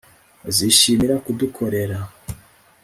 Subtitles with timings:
[0.43, 1.97] bazishimira kudukorera